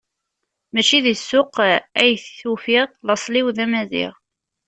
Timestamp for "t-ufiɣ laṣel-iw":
2.37-3.47